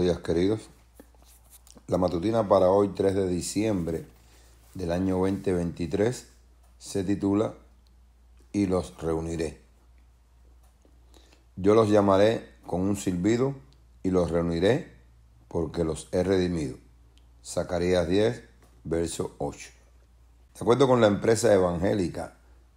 días 0.00 0.18
queridos. 0.20 0.70
La 1.86 1.98
matutina 1.98 2.48
para 2.48 2.70
hoy 2.70 2.88
3 2.94 3.14
de 3.14 3.28
diciembre 3.28 4.06
del 4.74 4.92
año 4.92 5.18
2023 5.18 6.28
se 6.78 7.04
titula 7.04 7.54
Y 8.52 8.66
los 8.66 8.96
reuniré. 8.98 9.60
Yo 11.56 11.74
los 11.74 11.90
llamaré 11.90 12.48
con 12.66 12.80
un 12.80 12.96
silbido 12.96 13.54
y 14.02 14.10
los 14.10 14.30
reuniré 14.30 14.92
porque 15.48 15.84
los 15.84 16.08
he 16.12 16.22
redimido. 16.22 16.78
Zacarías 17.44 18.08
10, 18.08 18.42
verso 18.84 19.34
8. 19.38 19.70
De 20.54 20.60
acuerdo 20.60 20.88
con 20.88 21.00
la 21.00 21.08
empresa 21.08 21.52
evangélica 21.52 22.36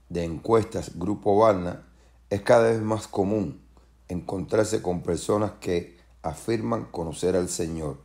de 0.10 0.24
encuestas 0.26 0.98
Grupo 1.00 1.38
Varna, 1.38 1.88
es 2.30 2.42
cada 2.42 2.70
vez 2.70 2.82
más 2.82 3.08
común 3.08 3.62
encontrarse 4.10 4.82
con 4.82 5.02
personas 5.04 5.52
que 5.60 6.03
afirman 6.24 6.86
conocer 6.86 7.36
al 7.36 7.50
Señor, 7.50 7.98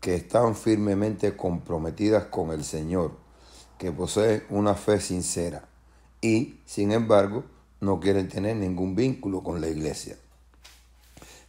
que 0.00 0.16
están 0.16 0.56
firmemente 0.56 1.36
comprometidas 1.36 2.24
con 2.24 2.50
el 2.50 2.64
Señor, 2.64 3.12
que 3.78 3.92
poseen 3.92 4.42
una 4.50 4.74
fe 4.74 5.00
sincera 5.00 5.68
y, 6.20 6.60
sin 6.66 6.92
embargo, 6.92 7.44
no 7.80 8.00
quieren 8.00 8.28
tener 8.28 8.56
ningún 8.56 8.94
vínculo 8.94 9.42
con 9.42 9.60
la 9.60 9.68
iglesia. 9.68 10.16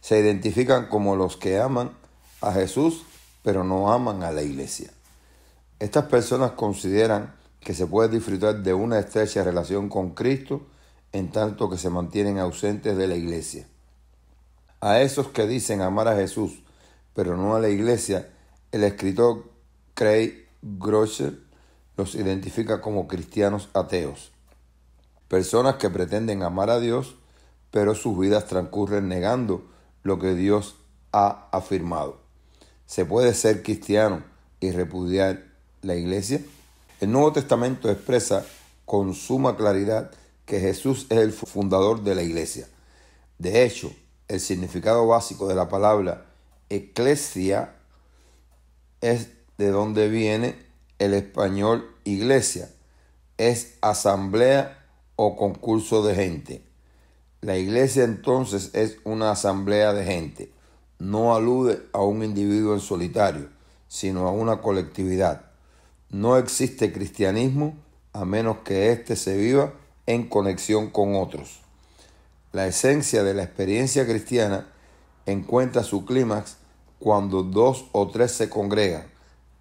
Se 0.00 0.20
identifican 0.20 0.88
como 0.88 1.16
los 1.16 1.36
que 1.36 1.58
aman 1.58 1.92
a 2.40 2.52
Jesús, 2.52 3.04
pero 3.42 3.64
no 3.64 3.92
aman 3.92 4.22
a 4.22 4.32
la 4.32 4.42
iglesia. 4.42 4.90
Estas 5.78 6.06
personas 6.06 6.52
consideran 6.52 7.34
que 7.60 7.74
se 7.74 7.86
puede 7.86 8.08
disfrutar 8.08 8.62
de 8.62 8.74
una 8.74 8.98
estrecha 8.98 9.42
relación 9.42 9.88
con 9.88 10.10
Cristo 10.10 10.66
en 11.12 11.30
tanto 11.30 11.70
que 11.70 11.78
se 11.78 11.88
mantienen 11.88 12.38
ausentes 12.38 12.96
de 12.96 13.06
la 13.06 13.16
iglesia. 13.16 13.66
A 14.84 15.00
esos 15.00 15.28
que 15.28 15.46
dicen 15.46 15.80
amar 15.80 16.08
a 16.08 16.14
Jesús, 16.14 16.62
pero 17.14 17.38
no 17.38 17.54
a 17.56 17.58
la 17.58 17.70
iglesia, 17.70 18.28
el 18.70 18.84
escritor 18.84 19.50
Craig 19.94 20.46
Groeschel 20.60 21.42
los 21.96 22.14
identifica 22.14 22.82
como 22.82 23.08
cristianos 23.08 23.70
ateos. 23.72 24.30
Personas 25.26 25.76
que 25.76 25.88
pretenden 25.88 26.42
amar 26.42 26.68
a 26.68 26.80
Dios, 26.80 27.16
pero 27.70 27.94
sus 27.94 28.18
vidas 28.18 28.46
transcurren 28.46 29.08
negando 29.08 29.64
lo 30.02 30.18
que 30.18 30.34
Dios 30.34 30.76
ha 31.12 31.48
afirmado. 31.50 32.20
¿Se 32.84 33.06
puede 33.06 33.32
ser 33.32 33.62
cristiano 33.62 34.22
y 34.60 34.70
repudiar 34.70 35.46
la 35.80 35.94
iglesia? 35.94 36.42
El 37.00 37.10
Nuevo 37.10 37.32
Testamento 37.32 37.90
expresa 37.90 38.44
con 38.84 39.14
suma 39.14 39.56
claridad 39.56 40.10
que 40.44 40.60
Jesús 40.60 41.06
es 41.08 41.20
el 41.20 41.32
fundador 41.32 42.04
de 42.04 42.14
la 42.14 42.22
iglesia. 42.22 42.68
De 43.38 43.64
hecho, 43.64 43.90
el 44.28 44.40
significado 44.40 45.06
básico 45.06 45.48
de 45.48 45.54
la 45.54 45.68
palabra 45.68 46.26
eclesia 46.70 47.74
es 49.00 49.28
de 49.58 49.70
donde 49.70 50.08
viene 50.08 50.56
el 50.98 51.14
español 51.14 51.94
iglesia. 52.04 52.70
Es 53.36 53.76
asamblea 53.80 54.86
o 55.16 55.36
concurso 55.36 56.04
de 56.04 56.14
gente. 56.14 56.62
La 57.40 57.56
iglesia 57.56 58.04
entonces 58.04 58.70
es 58.74 58.96
una 59.04 59.30
asamblea 59.30 59.92
de 59.92 60.04
gente. 60.04 60.52
No 60.98 61.34
alude 61.34 61.82
a 61.92 62.00
un 62.00 62.22
individuo 62.22 62.74
en 62.74 62.80
solitario, 62.80 63.48
sino 63.88 64.26
a 64.26 64.32
una 64.32 64.60
colectividad. 64.62 65.46
No 66.08 66.38
existe 66.38 66.92
cristianismo 66.92 67.76
a 68.12 68.24
menos 68.24 68.58
que 68.58 68.92
éste 68.92 69.16
se 69.16 69.36
viva 69.36 69.74
en 70.06 70.28
conexión 70.28 70.90
con 70.90 71.16
otros. 71.16 71.63
La 72.54 72.68
esencia 72.68 73.24
de 73.24 73.34
la 73.34 73.42
experiencia 73.42 74.06
cristiana 74.06 74.68
encuentra 75.26 75.82
su 75.82 76.04
clímax 76.04 76.56
cuando 77.00 77.42
dos 77.42 77.86
o 77.90 78.12
tres 78.12 78.30
se 78.30 78.48
congregan, 78.48 79.08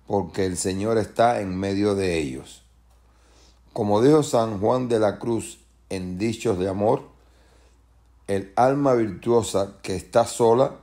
porque 0.06 0.46
el 0.46 0.58
Señor 0.58 1.00
está 1.00 1.42
en 1.42 1.58
medio 1.58 1.96
de 1.96 2.20
ellos. 2.20 2.62
Como 3.74 4.00
dijo 4.00 4.22
San 4.22 4.59
Juan 4.59 4.90
de 4.90 5.00
la 5.00 5.18
Cruz 5.18 5.58
en 5.90 6.20
Dichos 6.20 6.59
de 6.59 6.70
Amor, 6.70 7.02
el 8.28 8.54
alma 8.56 8.94
virtuosa 8.94 9.78
que 9.81 9.96
está 9.96 10.28
sola 10.28 10.75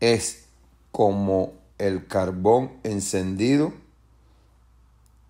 es 0.00 0.46
como 0.90 1.52
el 1.78 2.08
carbón 2.08 2.72
encendido 2.82 3.72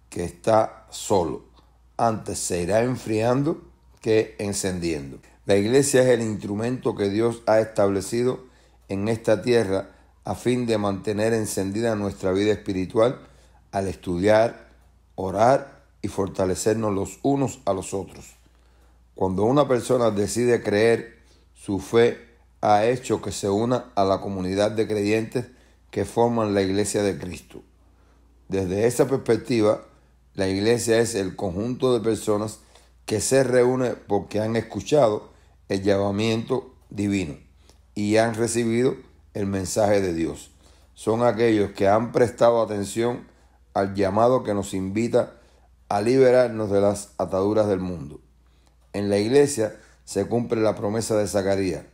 que 0.08 0.24
está 0.24 0.86
solo. 0.88 1.44
Antes 1.98 2.38
se 2.38 2.62
irá 2.62 2.80
enfriando 2.80 3.60
que 4.00 4.36
encendiendo. 4.38 5.18
La 5.46 5.56
iglesia 5.56 6.00
es 6.00 6.08
el 6.08 6.22
instrumento 6.22 6.94
que 6.94 7.10
Dios 7.10 7.42
ha 7.46 7.60
establecido 7.60 8.44
en 8.88 9.08
esta 9.08 9.42
tierra 9.42 9.90
a 10.24 10.34
fin 10.34 10.64
de 10.64 10.78
mantener 10.78 11.34
encendida 11.34 11.96
nuestra 11.96 12.32
vida 12.32 12.52
espiritual 12.52 13.20
al 13.70 13.86
estudiar, 13.88 14.70
orar 15.16 15.82
y 16.00 16.08
fortalecernos 16.08 16.94
los 16.94 17.18
unos 17.22 17.60
a 17.66 17.74
los 17.74 17.92
otros. 17.92 18.36
Cuando 19.14 19.44
una 19.44 19.68
persona 19.68 20.10
decide 20.10 20.62
creer, 20.62 21.18
su 21.54 21.78
fe 21.78 22.18
ha 22.62 22.86
hecho 22.86 23.20
que 23.20 23.30
se 23.30 23.50
una 23.50 23.92
a 23.96 24.04
la 24.04 24.22
comunidad 24.22 24.70
de 24.70 24.88
creyentes 24.88 25.44
que 25.90 26.06
forman 26.06 26.54
la 26.54 26.62
iglesia 26.62 27.02
de 27.02 27.18
Cristo. 27.18 27.60
Desde 28.48 28.86
esa 28.86 29.06
perspectiva, 29.06 29.84
la 30.32 30.48
iglesia 30.48 31.00
es 31.00 31.14
el 31.14 31.36
conjunto 31.36 31.92
de 31.92 32.00
personas 32.02 32.60
que 33.04 33.20
se 33.20 33.44
reúne 33.44 33.90
porque 33.90 34.40
han 34.40 34.56
escuchado 34.56 35.33
el 35.68 35.82
llamamiento 35.82 36.74
divino 36.90 37.36
y 37.94 38.16
han 38.16 38.34
recibido 38.34 38.96
el 39.34 39.46
mensaje 39.46 40.00
de 40.00 40.14
Dios. 40.14 40.50
Son 40.94 41.22
aquellos 41.22 41.72
que 41.72 41.88
han 41.88 42.12
prestado 42.12 42.62
atención 42.62 43.26
al 43.72 43.94
llamado 43.94 44.44
que 44.44 44.54
nos 44.54 44.74
invita 44.74 45.34
a 45.88 46.00
liberarnos 46.00 46.70
de 46.70 46.80
las 46.80 47.10
ataduras 47.18 47.66
del 47.68 47.80
mundo. 47.80 48.20
En 48.92 49.10
la 49.10 49.18
iglesia 49.18 49.76
se 50.04 50.26
cumple 50.26 50.60
la 50.60 50.76
promesa 50.76 51.16
de 51.16 51.26
Zacarías. 51.26 51.84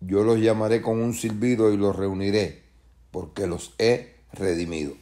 Yo 0.00 0.24
los 0.24 0.40
llamaré 0.40 0.82
con 0.82 1.00
un 1.00 1.14
silbido 1.14 1.72
y 1.72 1.76
los 1.76 1.94
reuniré, 1.94 2.64
porque 3.12 3.46
los 3.46 3.74
he 3.78 4.16
redimido. 4.32 4.94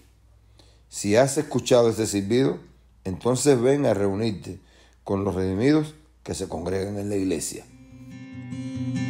Si 0.89 1.17
has 1.17 1.39
escuchado 1.39 1.89
ese 1.89 2.07
silbido, 2.07 2.59
entonces 3.05 3.61
ven 3.61 3.87
a 3.87 3.95
reunirte 3.95 4.59
con 5.05 5.25
los 5.25 5.35
redimidos 5.35 5.95
que 6.23 6.35
se 6.35 6.49
congregan 6.49 6.99
en 6.99 7.09
la 7.09 7.17
iglesia. 7.17 7.65
Música 8.51 9.10